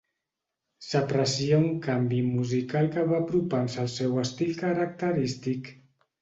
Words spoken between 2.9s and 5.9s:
que va apropant-se al seu estil característic.